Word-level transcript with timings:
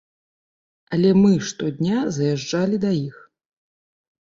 Але 0.97 1.11
мы 1.23 1.33
штодня 1.49 1.97
заязджалі 2.17 2.83
да 2.89 2.95
іх. 3.07 3.23